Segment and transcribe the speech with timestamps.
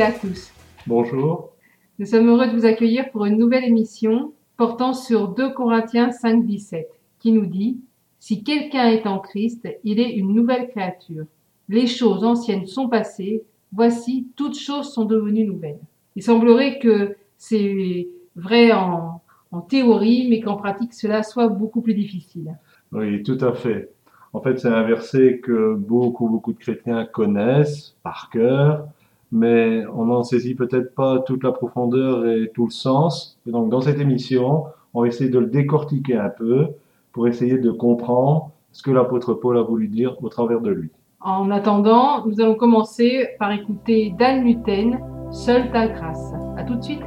[0.00, 0.50] Et à tous.
[0.86, 1.50] Bonjour.
[1.98, 6.46] Nous sommes heureux de vous accueillir pour une nouvelle émission portant sur 2 Corinthiens 5,
[6.46, 7.78] 17, qui nous dit
[8.18, 11.24] Si quelqu'un est en Christ, il est une nouvelle créature.
[11.68, 13.42] Les choses anciennes sont passées,
[13.74, 15.80] voici, toutes choses sont devenues nouvelles.
[16.16, 19.20] Il semblerait que c'est vrai en,
[19.52, 22.56] en théorie, mais qu'en pratique, cela soit beaucoup plus difficile.
[22.92, 23.90] Oui, tout à fait.
[24.32, 28.88] En fait, c'est un verset que beaucoup, beaucoup de chrétiens connaissent par cœur,
[29.32, 33.38] mais on n'en saisit peut-être pas toute la profondeur et tout le sens.
[33.46, 34.64] Et donc, dans cette émission,
[34.94, 36.68] on va essayer de le décortiquer un peu
[37.12, 40.90] pour essayer de comprendre ce que l'apôtre Paul a voulu dire au travers de lui.
[41.20, 45.00] En attendant, nous allons commencer par écouter Dan Luten,
[45.32, 46.32] Seule ta grâce.
[46.56, 47.02] À tout de suite.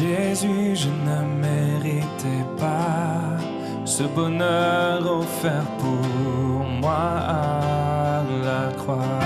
[0.00, 3.36] Jésus, je ne méritais pas
[3.84, 9.20] ce bonheur offert pour moi à la croix.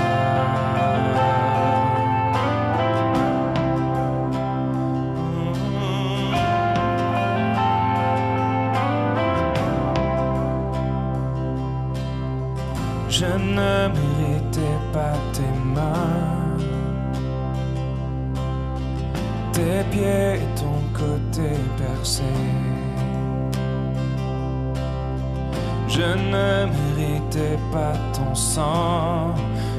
[13.08, 14.13] Je ne
[19.54, 22.30] tes pieds et ton côté percé.
[25.88, 29.34] Je ne méritais pas ton sang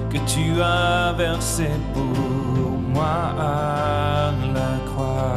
[0.10, 5.36] que tu as versé pour moi à la croix.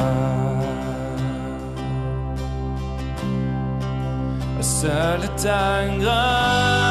[4.61, 6.88] Seule ta grâce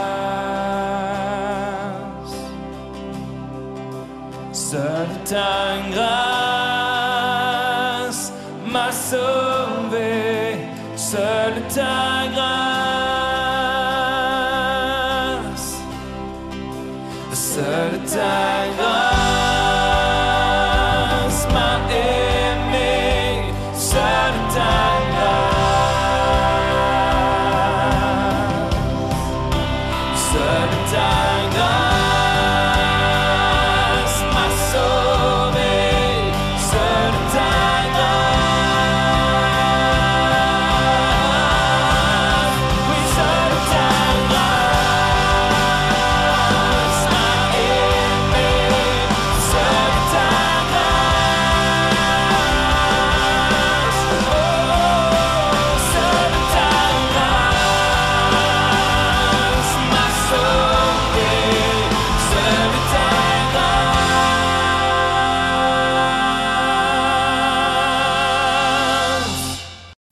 [4.53, 5.17] Seule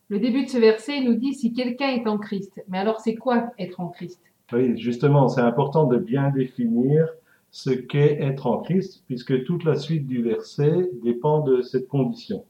[0.10, 2.64] Le début de ce verset nous dit si quelqu'un est en Christ.
[2.68, 4.20] Mais alors c'est quoi être en Christ?
[4.52, 7.08] Oui, justement, c'est important de bien définir
[7.52, 12.44] ce qu'est être en Christ, puisque toute la suite du verset dépend de cette condition.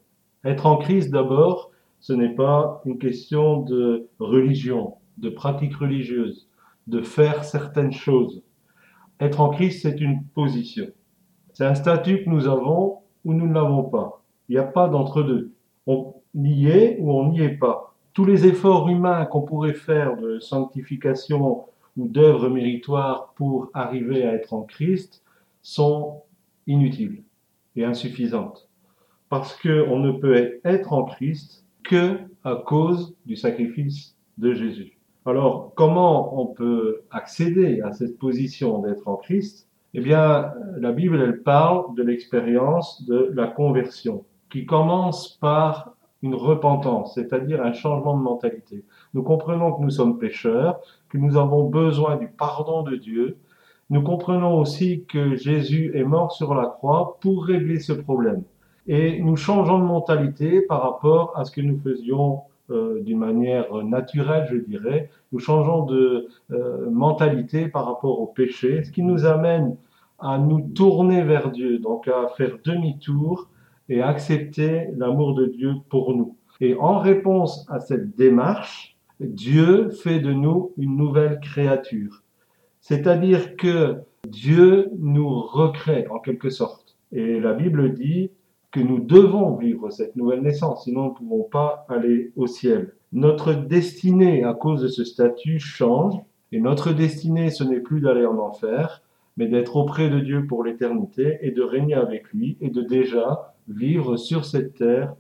[0.46, 6.48] Être en Christ, d'abord, ce n'est pas une question de religion, de pratique religieuse,
[6.88, 8.42] de faire certaines choses.
[9.20, 10.88] Être en Christ, c'est une position.
[11.52, 14.24] C'est un statut que nous avons ou nous ne l'avons pas.
[14.48, 15.52] Il n'y a pas d'entre-deux.
[16.36, 17.94] Y est ou on n'y est pas.
[18.14, 21.64] Tous les efforts humains qu'on pourrait faire de sanctification
[21.98, 25.24] ou d'œuvres méritoires pour arriver à être en Christ
[25.62, 26.22] sont
[26.68, 27.24] inutiles
[27.76, 28.68] et insuffisantes.
[29.30, 34.98] Parce qu'on ne peut être en Christ que à cause du sacrifice de Jésus.
[35.26, 39.68] Alors, comment on peut accéder à cette position d'être en Christ?
[39.94, 46.36] Eh bien, la Bible, elle parle de l'expérience de la conversion, qui commence par une
[46.36, 48.84] repentance, c'est-à-dire un changement de mentalité.
[49.14, 50.80] Nous comprenons que nous sommes pécheurs,
[51.10, 53.38] que nous avons besoin du pardon de Dieu.
[53.90, 58.44] Nous comprenons aussi que Jésus est mort sur la croix pour régler ce problème.
[58.88, 62.42] Et nous changeons de mentalité par rapport à ce que nous faisions
[62.72, 65.10] euh, d'une manière naturelle, je dirais.
[65.32, 69.76] Nous changeons de euh, mentalité par rapport au péché, ce qui nous amène
[70.20, 73.48] à nous tourner vers Dieu, donc à faire demi-tour
[73.90, 76.38] et accepter l'amour de Dieu pour nous.
[76.62, 82.24] Et en réponse à cette démarche, Dieu fait de nous une nouvelle créature.
[82.80, 86.98] C'est-à-dire que Dieu nous recrée en quelque sorte.
[87.12, 88.32] Et la Bible dit
[88.72, 92.94] que nous devons vivre cette nouvelle naissance, sinon nous ne pouvons pas aller au ciel.
[93.12, 96.16] Notre destinée à cause de ce statut change,
[96.52, 99.02] et notre destinée ce n'est plus d'aller en enfer,
[99.38, 103.49] mais d'être auprès de Dieu pour l'éternité et de régner avec lui et de déjà
[103.70, 105.14] vivre sur cette terre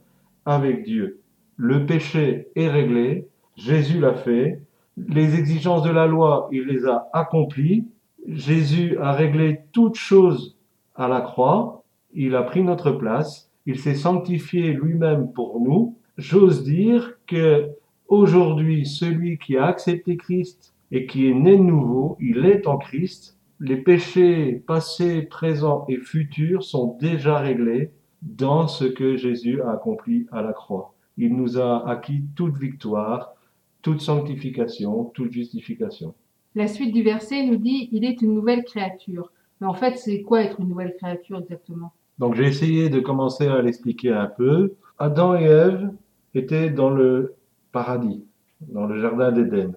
[0.45, 1.21] avec Dieu.
[1.57, 4.61] Le péché est réglé, Jésus l'a fait,
[5.07, 7.85] les exigences de la loi, il les a accomplies,
[8.27, 10.57] Jésus a réglé toutes choses
[10.95, 15.97] à la croix, il a pris notre place, il s'est sanctifié lui-même pour nous.
[16.17, 17.69] J'ose dire que
[18.07, 22.77] aujourd'hui, celui qui a accepté Christ et qui est né de nouveau, il est en
[22.77, 23.37] Christ.
[23.59, 27.91] Les péchés passés, présents et futurs sont déjà réglés
[28.21, 30.93] dans ce que Jésus a accompli à la croix.
[31.17, 33.35] Il nous a acquis toute victoire,
[33.81, 36.13] toute sanctification, toute justification.
[36.55, 39.31] La suite du verset nous dit il est une nouvelle créature.
[39.61, 41.91] Mais en fait, c'est quoi être une nouvelle créature exactement?
[42.17, 44.73] Donc j'ai essayé de commencer à l'expliquer un peu.
[44.97, 45.91] Adam et Ève
[46.33, 47.35] étaient dans le
[47.71, 48.23] paradis,
[48.61, 49.73] dans le jardin d'Éden.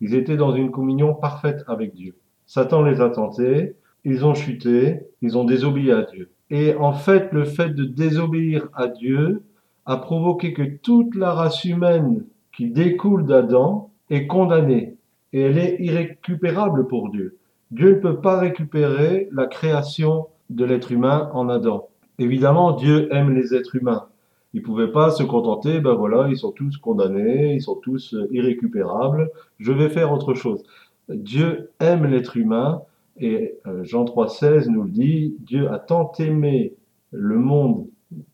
[0.00, 2.14] Ils étaient dans une communion parfaite avec Dieu.
[2.46, 6.30] Satan les a tentés, ils ont chuté, ils ont désobéi à Dieu.
[6.50, 9.42] Et en fait, le fait de désobéir à Dieu
[9.84, 14.96] a provoqué que toute la race humaine qui découle d'Adam est condamnée.
[15.32, 17.36] Et elle est irrécupérable pour Dieu.
[17.70, 21.88] Dieu ne peut pas récupérer la création de l'être humain en Adam.
[22.18, 24.06] Évidemment, Dieu aime les êtres humains.
[24.54, 29.30] Il pouvait pas se contenter, ben voilà, ils sont tous condamnés, ils sont tous irrécupérables,
[29.58, 30.62] je vais faire autre chose.
[31.08, 32.82] Dieu aime l'être humain
[33.18, 36.74] et euh, Jean 3,16 nous le dit, Dieu a tant aimé
[37.12, 37.86] le monde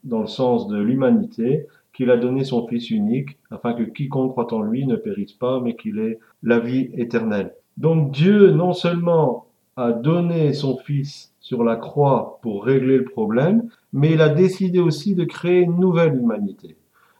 [0.05, 4.53] dans le sens de l'humanité, qu'il a donné son Fils unique, afin que quiconque croit
[4.53, 7.55] en lui ne périsse pas, mais qu'il ait la vie éternelle.
[7.77, 9.47] Donc Dieu non seulement
[9.77, 14.81] a donné son Fils sur la croix pour régler le problème, mais il a décidé
[14.81, 16.77] aussi de créer une nouvelle humanité.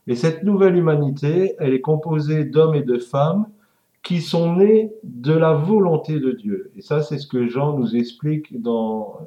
[0.07, 3.47] Et cette nouvelle humanité, elle est composée d'hommes et de femmes
[4.03, 6.73] qui sont nés de la volonté de Dieu.
[6.77, 9.19] Et ça, c'est ce que Jean nous explique dans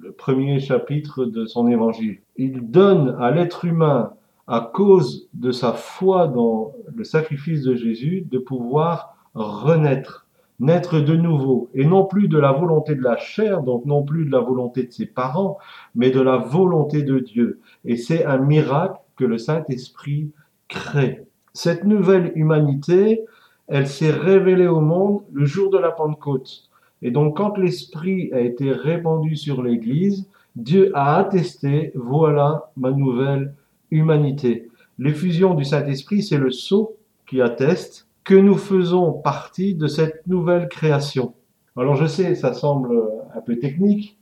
[0.00, 2.18] le premier chapitre de son évangile.
[2.36, 4.12] Il donne à l'être humain,
[4.46, 10.26] à cause de sa foi dans le sacrifice de Jésus, de pouvoir renaître,
[10.58, 14.26] naître de nouveau, et non plus de la volonté de la chair, donc non plus
[14.26, 15.56] de la volonté de ses parents,
[15.94, 17.60] mais de la volonté de Dieu.
[17.86, 20.30] Et c'est un miracle que le Saint-Esprit
[20.68, 21.24] crée.
[21.54, 23.24] Cette nouvelle humanité,
[23.70, 26.64] elle s'est révélée au monde le jour de la Pentecôte.
[27.02, 33.54] Et donc quand l'Esprit a été répandu sur l'Église, Dieu a attesté, voilà ma nouvelle
[33.92, 34.68] humanité.
[34.98, 36.96] L'effusion du Saint-Esprit, c'est le sceau
[37.26, 41.32] qui atteste que nous faisons partie de cette nouvelle création.
[41.76, 43.00] Alors je sais, ça semble
[43.34, 44.18] un peu technique.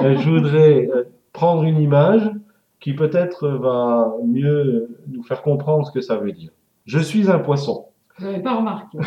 [0.00, 2.32] Euh, je voudrais euh, prendre une image
[2.80, 6.50] qui peut-être va mieux nous faire comprendre ce que ça veut dire.
[6.86, 7.86] Je suis un poisson.
[8.18, 8.98] Vous n'avez pas remarqué.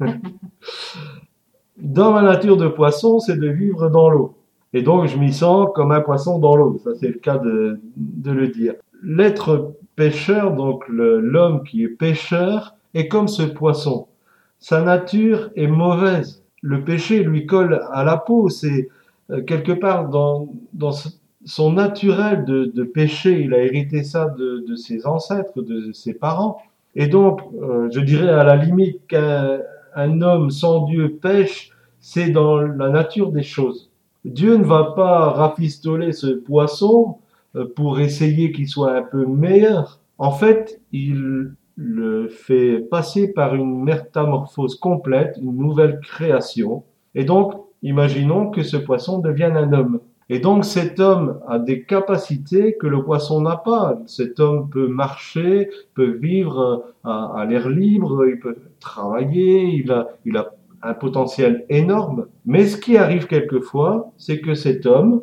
[1.76, 4.34] Dans ma nature de poisson, c'est de vivre dans l'eau.
[4.72, 6.80] Et donc, je m'y sens comme un poisson dans l'eau.
[6.82, 7.80] Ça, c'est le cas de,
[8.24, 8.74] le dire.
[9.02, 14.08] L'être pêcheur, donc l'homme qui est pêcheur, est comme ce poisson.
[14.58, 16.42] Sa nature est mauvaise.
[16.62, 18.48] Le péché lui colle à la peau.
[18.48, 18.88] C'est
[19.30, 20.48] euh, quelque part dans,
[21.44, 23.40] son naturel de, péché.
[23.42, 26.60] Il a hérité ça de, ses ancêtres, de ses parents.
[26.94, 29.58] Et donc, euh, je dirais à la limite qu'un
[29.94, 33.90] un homme sans Dieu pêche, c'est dans la nature des choses.
[34.24, 37.18] Dieu ne va pas rafistoler ce poisson
[37.56, 40.00] euh, pour essayer qu'il soit un peu meilleur.
[40.18, 46.82] En fait, il le fait passer par une métamorphose complète, une nouvelle création.
[47.14, 50.00] Et donc, imaginons que ce poisson devienne un homme.
[50.30, 53.98] Et donc cet homme a des capacités que le poisson n'a pas.
[54.06, 60.08] Cet homme peut marcher, peut vivre à, à l'air libre, il peut travailler, il a,
[60.26, 62.26] il a un potentiel énorme.
[62.46, 65.22] Mais ce qui arrive quelquefois, c'est que cet homme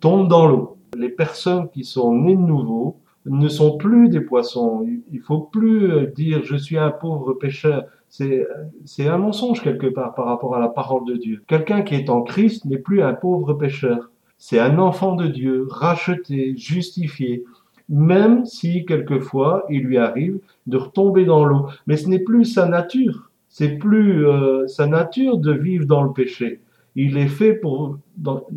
[0.00, 0.76] tombe dans l'eau.
[0.96, 4.86] Les personnes qui sont nées de nouveau ne sont plus des poissons.
[5.12, 7.84] Il faut plus dire je suis un pauvre pêcheur.
[8.08, 8.46] C'est,
[8.84, 11.42] c'est un mensonge quelque part par rapport à la parole de Dieu.
[11.46, 14.10] Quelqu'un qui est en Christ n'est plus un pauvre pêcheur.
[14.44, 17.44] C'est un enfant de Dieu, racheté, justifié,
[17.88, 21.68] même si quelquefois il lui arrive de retomber dans l'eau.
[21.86, 26.12] Mais ce n'est plus sa nature, c'est plus euh, sa nature de vivre dans le
[26.12, 26.60] péché.
[26.96, 28.48] Il est fait pour, dans,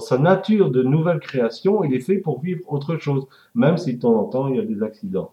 [0.00, 4.00] sa nature de nouvelle création, il est fait pour vivre autre chose, même si de
[4.00, 5.32] temps en temps il y a des accidents.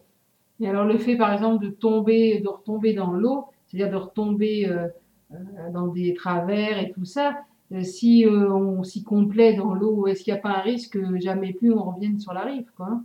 [0.62, 4.70] Et alors le fait par exemple de tomber, de retomber dans l'eau, c'est-à-dire de retomber
[4.70, 4.88] euh,
[5.34, 5.38] euh
[5.74, 7.36] dans des travers et tout ça,
[7.82, 11.20] si euh, on s'y complaît dans l'eau, est-ce qu'il n'y a pas un risque que
[11.20, 13.02] jamais plus on revienne sur la rive quoi?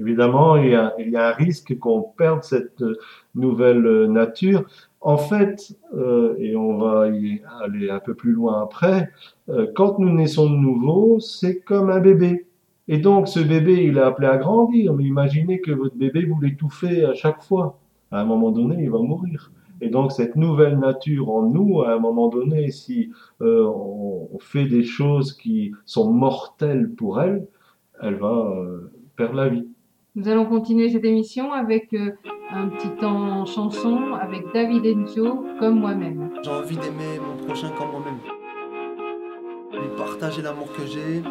[0.00, 2.98] Évidemment, il y, a, un risque qu'on perde cette euh,
[3.34, 4.64] nouvelle nature.
[5.02, 9.10] En fait, euh, et on va y aller un peu plus loin après,
[9.48, 12.46] euh, quand nous naissons de nouveau, c'est comme un bébé.
[12.88, 16.40] Et donc ce bébé, il est appelé à grandir, mais imaginez que votre bébé vous
[16.40, 17.78] l'étouffez à chaque fois.
[18.10, 19.52] À un moment donné, il va mourir.
[19.80, 23.10] Et donc cette nouvelle nature en nous, à un moment donné, si
[23.40, 27.46] euh, on, fait des choses qui sont mortelles pour elle,
[28.00, 29.66] elle va euh, perdre la vie.
[30.16, 32.12] Nous allons continuer cette émission avec euh,
[32.50, 36.30] un petit temps chanson avec David Enzio, comme moi-même.
[36.42, 38.18] J'ai envie d'aimer mon prochain comme moi-même.
[39.72, 41.22] Lui partager l'amour que j'ai,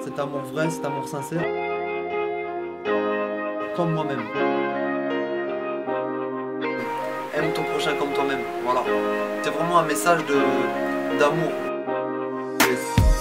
[0.00, 1.44] cet amour vrai, cet amour sincère,
[3.74, 4.83] comme moi-même
[7.36, 8.42] aime ton prochain comme toi-même.
[8.64, 8.82] Voilà.
[9.42, 10.20] C'est vraiment un message
[11.18, 11.73] d'amour.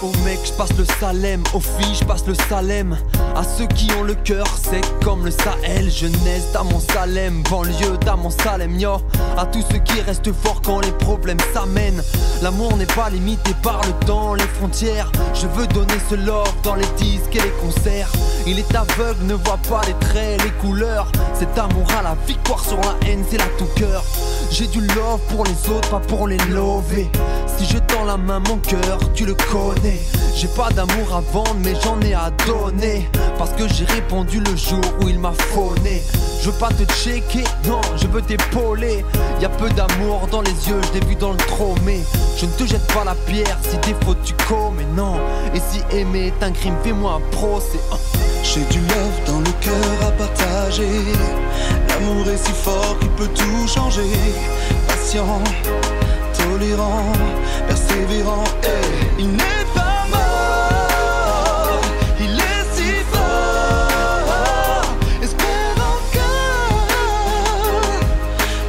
[0.04, 2.98] Au mec, je passe le salem, aux filles, je passe le salem.
[3.38, 7.98] À ceux qui ont le cœur sec comme le Sahel, jeunesse dans mon Salem, banlieue
[8.06, 8.98] dans mon Salem, yo.
[9.38, 12.04] À tous ceux qui restent forts quand les problèmes s'amènent.
[12.42, 15.10] L'amour n'est pas limité par le temps, les frontières.
[15.34, 18.12] Je veux donner ce love dans les disques et les concerts.
[18.46, 21.10] Il est aveugle, ne voit pas les traits, les couleurs.
[21.34, 24.04] Cet amour à la victoire sur la haine, c'est là tout cœur.
[24.52, 27.10] J'ai du love pour les autres, pas pour les lover.
[27.64, 29.98] Si je tends la main, mon cœur, tu le connais.
[30.36, 33.10] J'ai pas d'amour à vendre, mais j'en ai à donner.
[33.38, 36.04] Parce que j'ai répondu le jour où il m'a fauné.
[36.42, 39.06] Je veux pas te checker, non, je veux t'épauler.
[39.40, 42.02] Y a peu d'amour dans les yeux, je l'ai vu dans le tromé.
[42.36, 45.16] Je ne te jette pas la pierre si des fautes tu commets, non.
[45.54, 47.80] Et si aimer est un crime, fais-moi un procès.
[48.44, 50.90] J'ai du love dans le cœur à partager.
[51.88, 54.02] L'amour est si fort qu'il peut tout changer.
[54.90, 55.40] Patient,
[56.44, 57.12] tolérant,
[57.68, 58.44] persévérant.
[58.64, 58.68] eh.
[59.20, 61.80] Il n'est pas mort,
[62.20, 64.86] il est si fort.
[65.22, 66.80] Espère encore.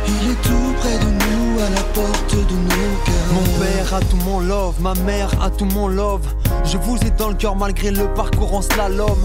[0.08, 3.32] Il est tout près de nous, à la porte de nos cœurs.
[3.32, 6.26] Mon père a tout mon love, ma mère a tout mon love.
[6.64, 9.18] Je vous ai dans le cœur malgré le parcours en slalom.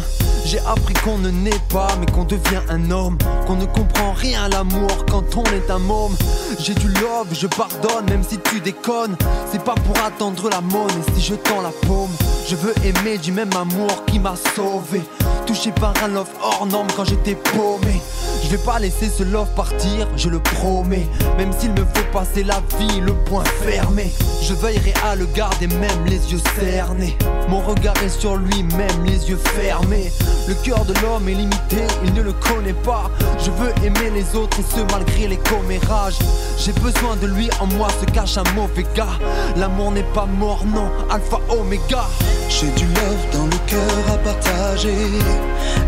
[0.50, 3.20] J'ai appris qu'on ne naît pas, mais qu'on devient un homme.
[3.46, 6.16] Qu'on ne comprend rien à l'amour quand on est un môme.
[6.58, 9.16] J'ai du love, je pardonne, même si tu déconnes.
[9.52, 12.10] C'est pas pour attendre la monnaie si je tends la paume.
[12.48, 15.04] Je veux aimer du même amour qui m'a sauvé.
[15.46, 18.02] Touché par un love hors norme quand j'étais paumé.
[18.44, 21.08] Je vais pas laisser ce love partir, je le promets.
[21.38, 24.12] Même s'il me faut passer la vie le poing fermé.
[24.42, 27.18] Je veillerai à le garder même les yeux cernés.
[27.48, 30.12] Mon regard est sur lui, même les yeux fermés.
[30.48, 33.12] Le cœur de l'homme est limité, il ne le connaît pas.
[33.38, 36.18] Je veux aimer les autres et ce malgré les commérages.
[36.58, 39.20] J'ai besoin de lui, en moi se cache un mauvais gars.
[39.58, 42.06] L'amour n'est pas mort, non, alpha, oméga.
[42.50, 44.96] J'ai du love dans le cœur à partager.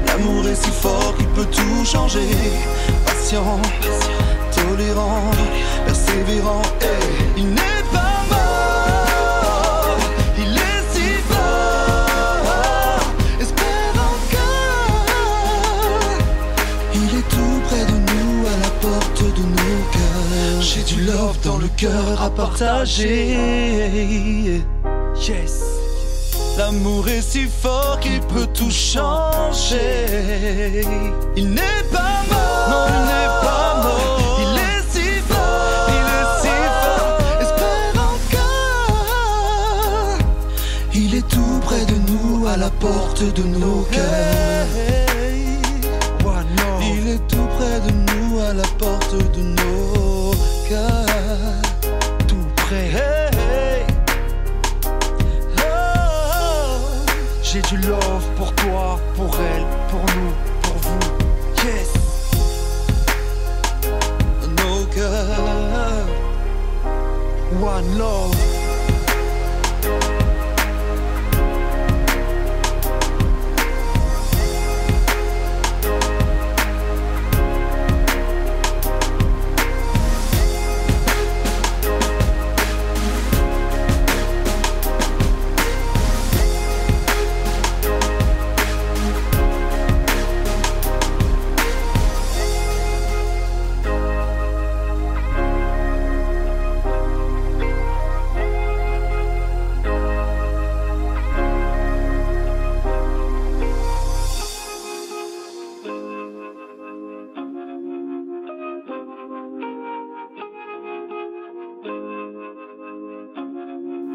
[0.06, 2.28] L'amour est si fort qu'il peut tout changer.
[3.06, 3.60] Patient,
[4.56, 5.32] tolérant,
[5.86, 6.62] persévérant.
[6.82, 6.86] eh.
[7.38, 9.98] Il n'est pas mort,
[10.38, 13.02] il est si fort.
[13.40, 15.08] Espère encore.
[16.96, 20.62] Il est tout près de nous, à la porte de nos cœurs.
[20.62, 23.38] J'ai du love dans le cœur à partager.
[25.28, 25.56] Yes.
[26.58, 29.80] L'amour est si fort qu'il peut tout changer.
[31.36, 32.11] Il n'est pas
[34.44, 37.20] il est si fort, il est si fort.
[37.42, 39.00] Espère encore.
[40.94, 44.68] Il est tout près de nous, à la porte de nos cœurs.
[46.94, 50.32] Il est tout près de nous, à la porte de nos
[50.68, 51.62] cœurs.
[52.28, 52.90] Tout près.
[57.44, 58.21] J'ai du love
[67.82, 68.51] One love.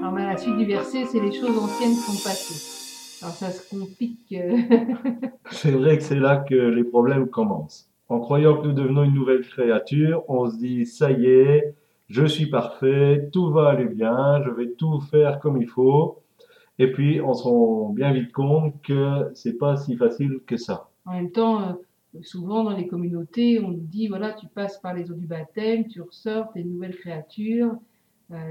[0.06, 3.24] Alors, ben, la suite du verset, c'est les choses anciennes sont passées.
[3.24, 4.32] Alors, ça se complique.
[4.34, 4.56] euh,
[5.50, 7.90] C'est vrai que c'est là que les problèmes commencent.
[8.08, 11.74] En croyant que nous devenons une nouvelle créature, on se dit ça y est,
[12.06, 16.22] je suis parfait, tout va aller bien, je vais tout faire comme il faut.
[16.78, 20.88] Et puis on se rend bien vite compte que c'est pas si facile que ça.
[21.04, 21.72] En même temps, euh,
[22.22, 25.88] souvent dans les communautés, on nous dit voilà, tu passes par les eaux du baptême,
[25.88, 27.74] tu ressors, tu es une nouvelle créature,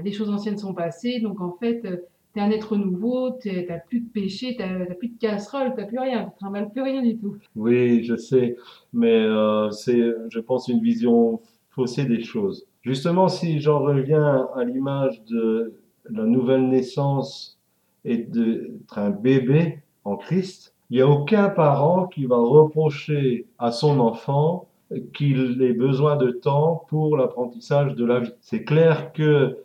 [0.04, 3.78] les choses anciennes sont passées, donc en fait, tu es un être nouveau, tu n'as
[3.78, 6.82] plus de péché, tu n'as plus de casserole, tu n'as plus rien, tu ne plus
[6.82, 7.36] rien du tout.
[7.54, 8.56] Oui, je sais,
[8.92, 12.66] mais euh, c'est, je pense, une vision faussée des choses.
[12.82, 15.74] Justement, si j'en reviens à l'image de
[16.10, 17.58] la nouvelle naissance
[18.04, 23.72] et d'être un bébé en Christ, il n'y a aucun parent qui va reprocher à
[23.72, 24.68] son enfant
[25.12, 28.32] qu'il ait besoin de temps pour l'apprentissage de la vie.
[28.40, 29.58] C'est clair que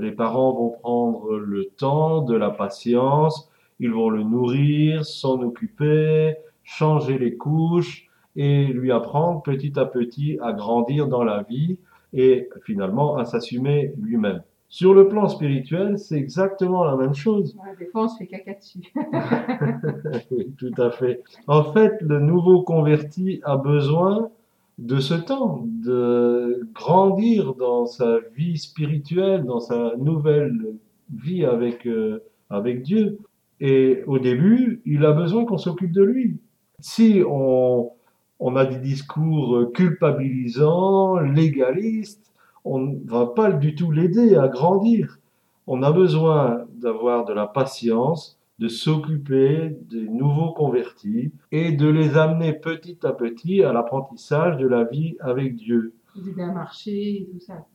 [0.00, 6.34] les parents vont prendre le temps, de la patience, ils vont le nourrir, s'en occuper,
[6.62, 11.78] changer les couches et lui apprendre petit à petit à grandir dans la vie
[12.12, 14.42] et finalement à s'assumer lui-même.
[14.68, 17.56] Sur le plan spirituel, c'est exactement la même chose.
[17.78, 18.92] Des fois, on se fait caca dessus.
[20.30, 21.22] Oui, tout à fait.
[21.46, 24.30] En fait, le nouveau converti a besoin
[24.78, 30.76] de ce temps, de grandir dans sa vie spirituelle, dans sa nouvelle
[31.14, 33.18] vie avec, euh, avec Dieu.
[33.60, 36.38] Et au début, il a besoin qu'on s'occupe de lui.
[36.80, 37.90] Si on,
[38.38, 42.32] on a des discours culpabilisants, légalistes,
[42.64, 45.18] on ne va pas du tout l'aider à grandir.
[45.66, 52.16] On a besoin d'avoir de la patience, de s'occuper des nouveaux convertis et de les
[52.16, 55.94] amener petit à petit à l'apprentissage de la vie avec Dieu.
[56.14, 57.66] Vous aider à marcher et tout ça.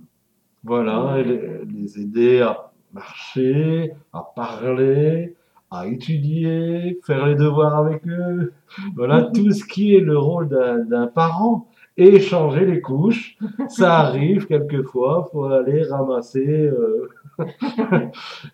[0.64, 5.36] Voilà, et les, les aider à marcher, à parler,
[5.72, 8.54] à étudier, faire les devoirs avec eux.
[8.96, 11.68] Voilà tout ce qui est le rôle d'un d'un parent.
[11.98, 17.10] Et changer les couches, ça arrive quelquefois, faut aller ramasser euh,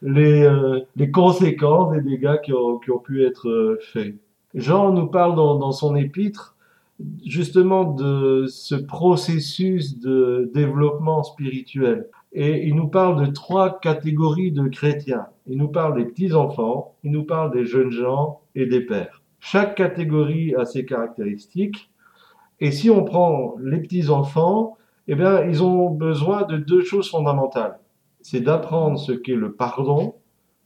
[0.01, 4.15] les, euh, les conséquences des dégâts qui ont, qui ont pu être euh, faits.
[4.53, 6.55] Jean nous parle dans, dans son épître
[7.25, 12.07] justement de ce processus de développement spirituel.
[12.33, 15.27] Et il nous parle de trois catégories de chrétiens.
[15.47, 19.21] Il nous parle des petits-enfants, il nous parle des jeunes gens et des pères.
[19.39, 21.89] Chaque catégorie a ses caractéristiques.
[22.59, 27.79] Et si on prend les petits-enfants, eh bien, ils ont besoin de deux choses fondamentales.
[28.29, 30.15] C'est d'apprendre ce qu'est le pardon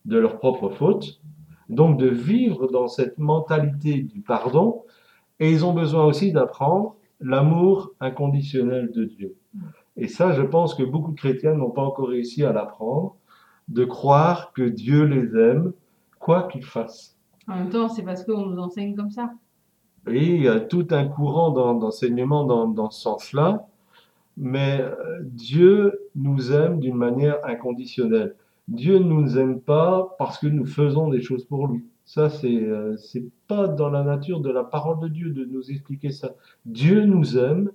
[0.06, 1.22] de leurs propres fautes,
[1.70, 4.82] donc de vivre dans cette mentalité du pardon,
[5.40, 9.36] et ils ont besoin aussi d'apprendre l'amour inconditionnel de Dieu.
[9.96, 13.16] Et ça, je pense que beaucoup de chrétiens n'ont pas encore réussi à l'apprendre,
[13.68, 15.72] de croire que Dieu les aime,
[16.18, 17.16] quoi qu'ils fassent.
[17.48, 19.34] En même temps, c'est parce qu'on nous enseigne comme ça.
[20.08, 23.68] Et il y a tout un courant d'en- d'enseignement dans, dans ce sens-là,
[24.38, 28.36] mais euh, Dieu nous aime d'une manière inconditionnelle.
[28.68, 31.84] Dieu ne nous aime pas parce que nous faisons des choses pour lui.
[32.06, 32.96] Ça, c'est euh,
[33.48, 36.36] pas dans la nature de la parole de Dieu de nous expliquer ça.
[36.66, 37.72] Dieu nous aime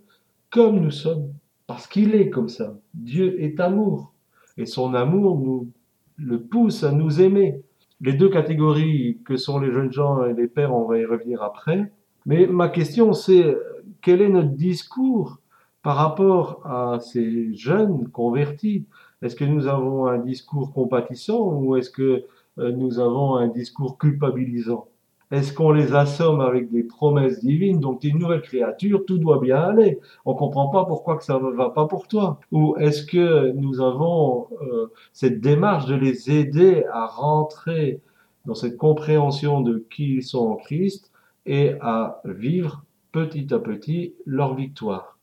[0.51, 1.33] comme nous sommes,
[1.66, 2.79] parce qu'il est comme ça.
[2.95, 4.12] Dieu est amour,
[4.57, 5.71] et son amour nous
[6.16, 7.61] le pousse à nous aimer.
[8.01, 11.42] Les deux catégories que sont les jeunes gens et les pères, on va y revenir
[11.42, 11.92] après.
[12.27, 13.57] Mais ma question, c'est
[14.03, 15.38] quel est notre discours
[15.87, 18.87] par rapport à ces jeunes convertis
[19.22, 22.25] Est-ce que nous avons un discours compatissant ou est-ce que
[22.59, 24.88] euh, nous avons un discours culpabilisant?
[25.31, 29.38] Est-ce qu'on les assomme avec des promesses divines Donc, t'es une nouvelle créature, tout doit
[29.38, 30.01] bien aller.
[30.25, 32.40] On comprend pas pourquoi ça ne va pas pour toi.
[32.51, 38.01] Ou est-ce que nous avons euh, cette démarche de les aider à rentrer
[38.44, 41.12] dans cette compréhension de qui ils sont en Christ
[41.46, 45.15] et à vivre petit à petit leur victoire?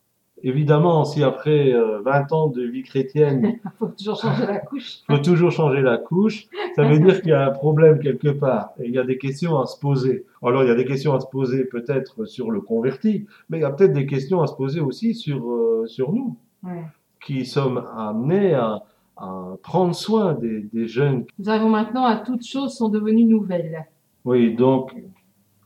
[0.46, 4.98] Évidemment, si après euh, 20 ans de vie chrétienne, Il faut toujours changer la couche.
[5.08, 8.72] faut toujours changer la couche, ça veut dire qu'il y a un problème quelque part
[8.80, 10.26] et il y a des questions à se poser.
[10.44, 13.62] Alors il y a des questions à se poser peut-être sur le converti, mais il
[13.62, 16.84] y a peut-être des questions à se poser aussi sur, euh, sur nous, Ouais.
[17.26, 18.84] qui sommes amenés à,
[19.18, 23.86] à prendre soin des, des jeunes Nous arrivons maintenant à toutes choses sont devenues nouvelles.
[24.26, 24.94] Oui, donc,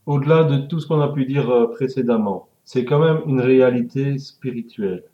[0.06, 4.18] au-delà de tout ce qu'on a pu dire euh, précédemment, c'est quand même une réalité
[4.18, 5.04] spirituelle.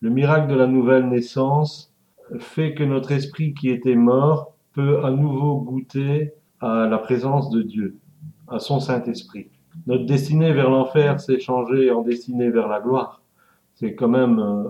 [0.00, 1.92] Le miracle de la nouvelle naissance
[2.38, 7.62] fait que notre esprit qui était mort peut à nouveau goûter à la présence de
[7.62, 7.96] Dieu,
[8.46, 9.48] à son Saint-Esprit.
[9.88, 13.20] Notre destinée vers l'enfer s'est changée en destinée vers la gloire.
[13.74, 14.62] C'est quand même euh,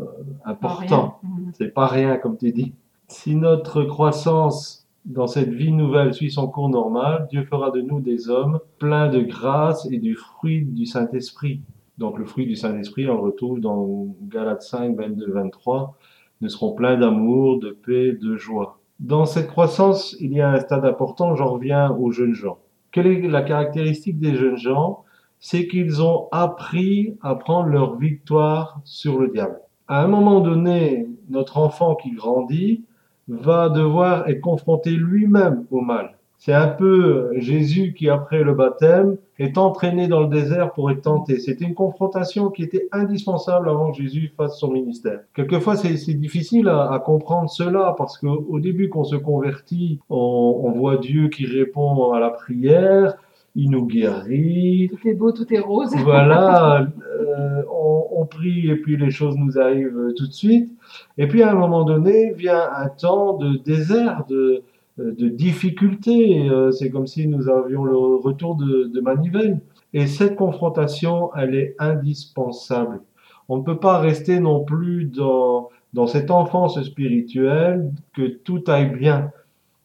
[0.47, 1.19] important.
[1.23, 1.51] Mhm.
[1.53, 2.73] C'est pas rien, comme tu dis.
[3.09, 8.01] Si notre croissance dans cette vie nouvelle suit son cours normal, Dieu fera de nous
[8.01, 11.61] des hommes pleins de grâce et du fruit du Saint-Esprit.
[12.01, 15.99] Donc le fruit du Saint-Esprit, on le retrouve dans Galates 5, 22, 23.
[16.41, 18.79] Nous serons pleins d'amour, de paix, de joie.
[19.01, 22.57] Dans cette croissance, il y a un stade important, j'en reviens aux jeunes gens.
[22.91, 25.05] Quelle est la caractéristique des jeunes gens?
[25.41, 29.61] C'est qu'ils ont appris à prendre leur victoire sur le diable.
[29.87, 32.83] À un moment donné, notre enfant qui grandit
[33.29, 36.17] va devoir être confronté lui-même au mal.
[36.41, 41.03] C'est un peu Jésus qui, après le baptême, est entraîné dans le désert pour être
[41.03, 41.39] tenté.
[41.39, 45.21] C'était une confrontation qui était indispensable avant que Jésus fasse son ministère.
[45.35, 50.63] Quelquefois, c'est difficile à, à comprendre cela parce qu'au au début qu'on se convertit, on,
[50.65, 53.17] on voit Dieu qui répond à la prière,
[53.55, 55.95] il nous guérit, Tout est beau, tout est rose.
[56.05, 56.87] voilà,
[57.21, 60.71] euh, on, on prie et puis les choses nous arrivent euh, tout de suite.
[61.19, 64.63] Et puis à un moment donné vient un temps de désert, de, euh,
[64.99, 66.49] de difficulté.
[66.49, 69.61] Euh, C'est comme si nous avions le retour de, de manivelle.
[69.93, 73.01] Et cette confrontation, elle est indispensable.
[73.49, 78.91] On ne peut pas rester non plus dans, dans cette enfance spirituelle que tout aille
[78.95, 79.33] bien.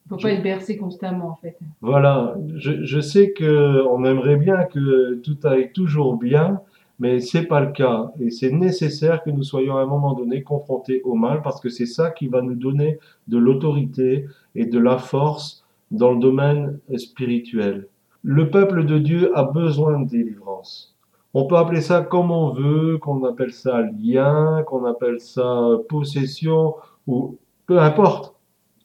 [0.06, 1.58] Il faut pas être bercé constamment, en fait.
[1.80, 6.60] Voilà, je, je sais que on aimerait bien que tout aille toujours bien,
[6.98, 8.12] Mais c'est pas le cas.
[8.20, 11.68] Et c'est nécessaire que nous soyons à un moment donné confrontés au mal parce que
[11.68, 16.78] c'est ça qui va nous donner de l'autorité et de la force dans le domaine
[16.96, 17.88] spirituel.
[18.22, 20.96] Le peuple de Dieu a besoin de délivrance.
[21.34, 26.74] On peut appeler ça comme on veut, qu'on appelle ça lien, qu'on appelle ça possession,
[27.06, 28.34] ou peu importe.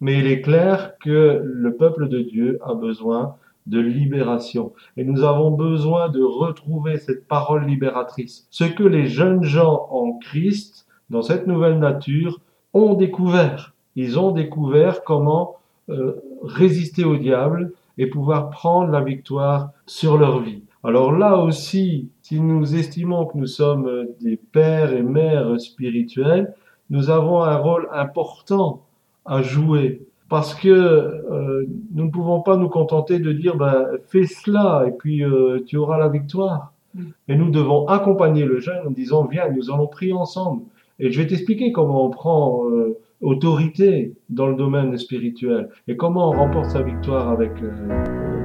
[0.02, 3.36] Mais il est clair que le peuple de Dieu a besoin
[3.68, 4.74] de libération.
[4.98, 8.48] Et nous avons besoin de retrouver cette parole libératrice.
[8.50, 12.40] Ce que les jeunes gens en Christ, dans cette nouvelle nature,
[12.74, 13.74] ont découvert.
[13.96, 15.58] Ils ont découvert comment
[15.90, 20.64] euh, résister au diable et pouvoir prendre la victoire sur leur vie.
[20.84, 26.56] Alors là aussi, si nous estimons que nous sommes des pères et mères spirituels,
[26.90, 28.82] nous avons un rôle important
[29.26, 34.24] à jouer parce que euh, nous ne pouvons pas nous contenter de dire ben, fais
[34.24, 36.72] cela et puis euh, tu auras la victoire.
[36.96, 37.02] Mm.
[37.28, 40.64] Et nous devons accompagner le jeune en disant viens, nous allons prier ensemble.
[41.00, 46.30] Et je vais t'expliquer comment on prend euh, autorité dans le domaine spirituel et comment
[46.30, 47.52] on remporte sa victoire avec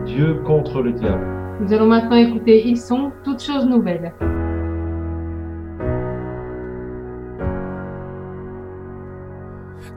[0.06, 1.24] Dieu contre le diable.
[1.60, 4.12] Nous allons maintenant écouter Ils sont toutes choses nouvelles.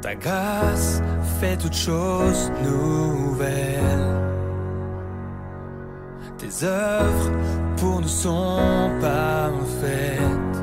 [0.02, 1.02] Ta grâce
[1.42, 4.16] fait toutes choses nouvelles.
[6.38, 7.32] Tes œuvres
[7.76, 10.58] pour nous sont parfaites.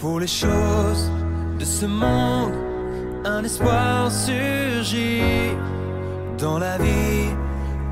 [0.00, 1.10] Pour les choses
[1.60, 2.52] de ce monde,
[3.24, 5.54] un espoir surgit
[6.38, 7.30] dans la vie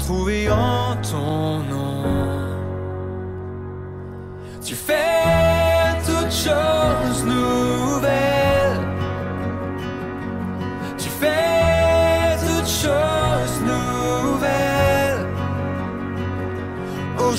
[0.00, 2.02] trouvée en ton nom.
[4.60, 7.43] Tu fais toutes choses nouvelles.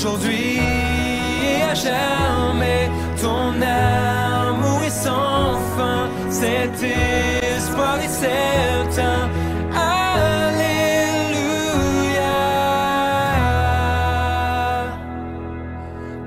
[0.05, 0.59] Aujourd'hui
[1.43, 6.09] et à jamais, ton amour est sans fin.
[6.29, 6.77] Cet
[7.57, 9.29] espoir est certain.
[9.73, 10.83] Alléluia.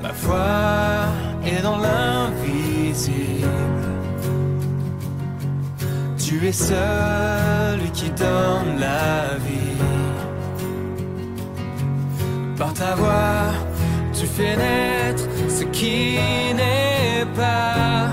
[0.02, 0.48] Ma foi
[1.46, 3.48] est dans l'invisible.
[6.18, 9.68] Tu es celui qui donne la vie.
[12.58, 13.17] Par ta voix,
[14.42, 16.18] naître ce qui
[16.54, 18.08] n'est pas.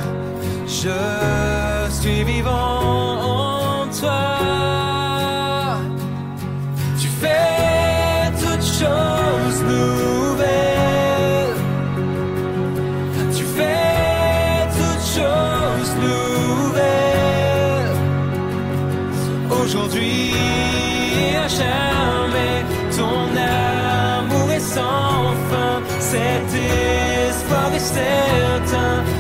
[27.95, 29.14] Certain.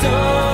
[0.00, 0.49] Don't.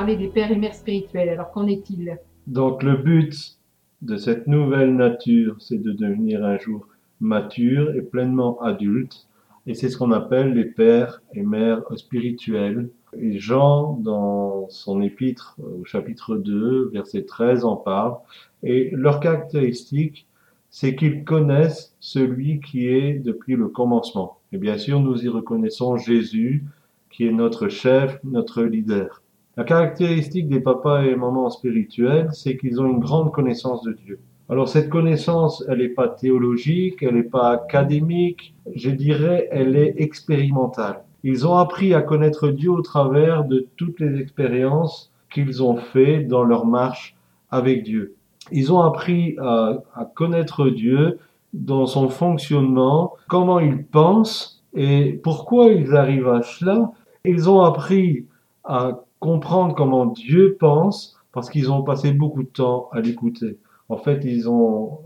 [0.00, 1.28] Parler des pères et mères spirituels.
[1.28, 3.58] Alors qu'en est-il Donc le but
[4.00, 6.88] de cette nouvelle nature, c'est de devenir un jour
[7.20, 9.26] mature et pleinement adulte.
[9.66, 12.88] Et c'est ce qu'on appelle les pères et mères spirituels.
[13.14, 18.14] Et Jean, dans son épître au chapitre 2, verset 13, en parle.
[18.62, 20.26] Et leur caractéristique,
[20.70, 24.38] c'est qu'ils connaissent celui qui est depuis le commencement.
[24.52, 26.64] Et bien sûr, nous y reconnaissons Jésus,
[27.10, 29.20] qui est notre chef, notre leader.
[29.60, 34.18] La caractéristique des papas et mamans spirituels, c'est qu'ils ont une grande connaissance de Dieu.
[34.48, 39.96] Alors cette connaissance, elle n'est pas théologique, elle n'est pas académique, je dirais, elle est
[39.98, 41.04] expérimentale.
[41.24, 46.20] Ils ont appris à connaître Dieu au travers de toutes les expériences qu'ils ont fait
[46.20, 47.14] dans leur marche
[47.50, 48.14] avec Dieu.
[48.52, 51.18] Ils ont appris à, à connaître Dieu
[51.52, 56.92] dans son fonctionnement, comment il pense et pourquoi ils arrivent à cela.
[57.26, 58.24] Ils ont appris
[58.64, 63.58] à comprendre comment Dieu pense parce qu'ils ont passé beaucoup de temps à l'écouter.
[63.88, 64.98] En fait, ils ont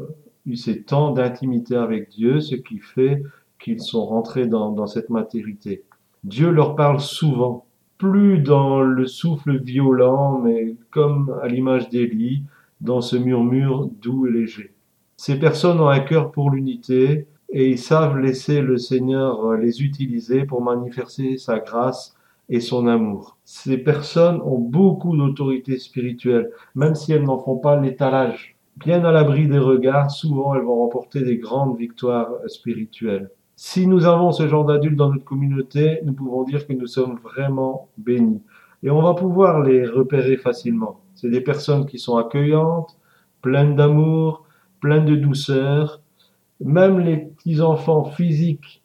[0.47, 3.23] eu ces temps d'intimité avec Dieu, ce qui fait
[3.59, 5.85] qu'ils sont rentrés dans, dans cette matérité.
[6.23, 7.67] Dieu leur parle souvent,
[7.99, 12.45] plus dans le souffle violent, mais comme à l'image d'Élie,
[12.81, 14.73] dans ce murmure doux et léger.
[15.17, 20.45] Ces personnes ont un cœur pour l'unité et ils savent laisser le Seigneur les utiliser
[20.45, 22.14] pour manifester sa grâce
[22.49, 23.39] et son amour.
[23.45, 28.57] Ces personnes ont beaucoup d'autorité spirituelle, même si elles n'en font pas l'étalage.
[28.77, 33.31] Bien à l'abri des regards, souvent elles vont remporter des grandes victoires spirituelles.
[33.57, 37.19] Si nous avons ce genre d'adultes dans notre communauté, nous pouvons dire que nous sommes
[37.23, 38.43] vraiment bénis.
[38.83, 41.01] Et on va pouvoir les repérer facilement.
[41.15, 42.99] C'est des personnes qui sont accueillantes,
[43.43, 44.45] pleines d'amour,
[44.81, 46.01] pleines de douceur.
[46.61, 48.83] Même les petits-enfants physiques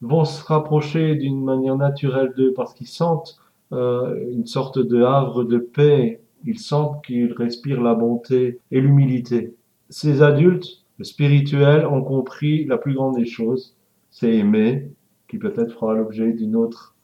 [0.00, 3.38] vont se rapprocher d'une manière naturelle d'eux parce qu'ils sentent
[3.72, 6.20] euh, une sorte de havre de paix.
[6.44, 9.54] Ils sentent qu'ils respirent la bonté et l'humilité.
[9.90, 13.76] Ces adultes spirituels ont compris la plus grande des choses,
[14.10, 14.90] c'est aimer,
[15.28, 16.94] qui peut-être fera l'objet d'une autre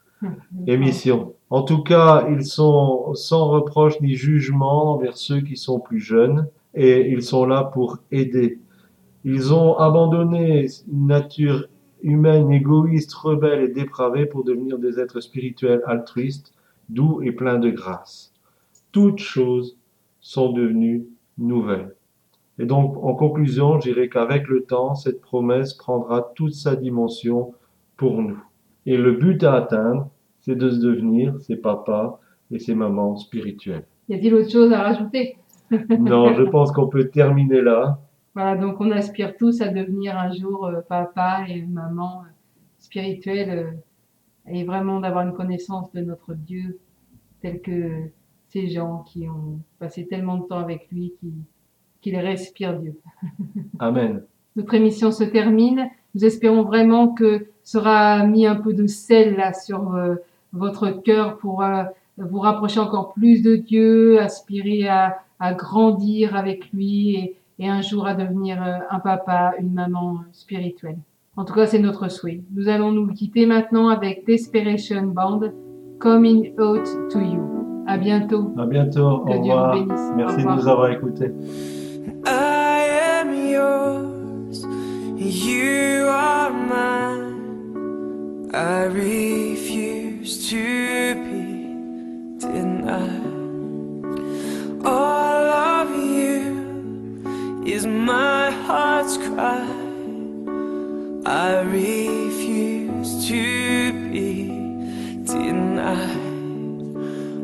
[0.66, 1.34] émission.
[1.50, 6.48] En tout cas, ils sont sans reproche ni jugement envers ceux qui sont plus jeunes
[6.74, 8.58] et ils sont là pour aider.
[9.24, 11.68] Ils ont abandonné une nature
[12.02, 16.52] humaine, égoïste, rebelle et dépravée pour devenir des êtres spirituels altruistes,
[16.88, 18.32] doux et pleins de grâce.
[18.92, 19.76] Toutes choses
[20.20, 21.06] sont devenues
[21.38, 21.94] nouvelles.
[22.58, 27.52] Et donc, en conclusion, je dirais qu'avec le temps, cette promesse prendra toute sa dimension
[27.96, 28.38] pour nous.
[28.86, 30.08] Et le but à atteindre,
[30.40, 33.84] c'est de se devenir ses papas et ses mamans spirituels.
[34.08, 35.36] Y a-t-il autre chose à rajouter?
[35.98, 37.98] Non, je pense qu'on peut terminer là.
[38.36, 42.30] Voilà, donc on aspire tous à devenir un jour euh, papa et maman euh,
[42.78, 46.78] spirituelle euh, et vraiment d'avoir une connaissance de notre Dieu
[47.40, 48.10] tel que
[48.50, 51.32] ces gens qui ont passé tellement de temps avec lui qui
[52.02, 53.00] qu'il respire Dieu.
[53.78, 54.22] Amen.
[54.54, 55.88] Notre émission se termine.
[56.14, 60.16] Nous espérons vraiment que sera mis un peu de sel là sur euh,
[60.52, 61.84] votre cœur pour euh,
[62.18, 67.80] vous rapprocher encore plus de Dieu, aspirer à, à grandir avec lui et, et un
[67.82, 70.98] jour à devenir euh, un papa, une maman spirituelle.
[71.36, 72.42] En tout cas, c'est notre souhait.
[72.54, 75.40] Nous allons nous quitter maintenant avec Desperation Band,
[75.98, 77.84] Coming Out to You.
[77.86, 78.52] À bientôt.
[78.58, 79.18] À bientôt.
[79.20, 79.76] Que Au Dieu revoir.
[79.76, 80.10] vous bénisse.
[80.12, 81.30] Au Merci de nous avoir écoutés.
[82.26, 82.88] I
[83.20, 84.66] am yours,
[85.16, 87.34] you are mine.
[88.52, 93.22] I refuse to be denied.
[94.84, 95.35] All of you
[97.66, 99.66] is my heart's cry.
[101.26, 104.46] I refuse to be
[105.24, 106.16] denied.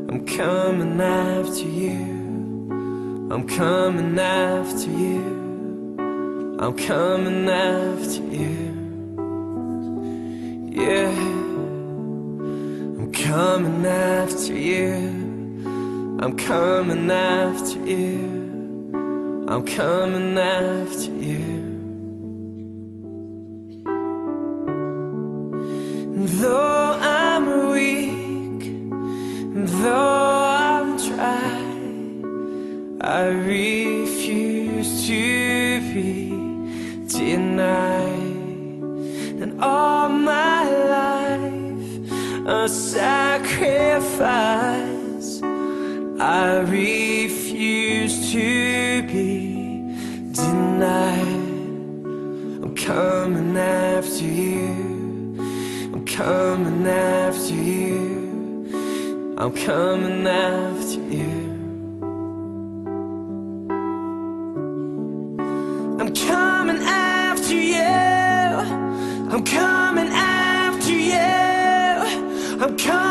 [0.08, 3.28] I'm coming after you.
[3.32, 5.96] I'm coming after you.
[6.60, 8.62] I'm coming after you.
[10.70, 11.10] Yeah.
[13.00, 14.92] I'm coming after you.
[16.20, 18.41] I'm coming after you.
[19.52, 21.44] I'm coming after you.
[26.40, 28.62] Though I'm weak,
[29.82, 31.66] though I'm dry.
[33.02, 36.30] I refuse to be
[37.08, 38.22] denied.
[39.42, 40.64] And all my
[40.96, 42.10] life
[42.46, 44.22] a sacrifice.
[46.18, 49.01] I refuse to
[50.82, 51.26] denied.
[52.64, 55.36] I'm coming after you.
[55.92, 58.66] I'm coming after you.
[59.38, 61.34] I'm coming after you.
[66.00, 67.84] I'm coming after you.
[69.32, 71.28] I'm coming after you.
[72.62, 73.01] I'm coming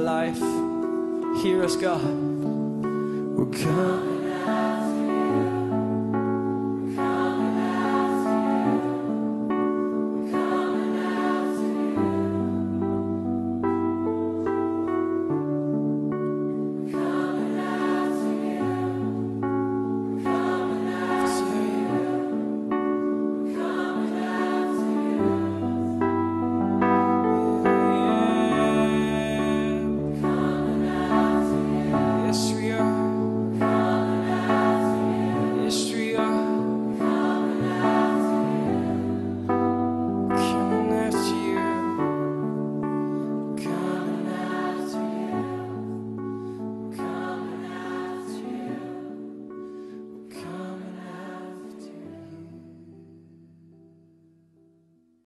[0.00, 0.38] life.
[1.42, 2.02] Hear us, God.
[2.02, 4.09] We'll come